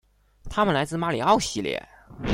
[0.49, 1.81] 他们来自马里奥系列。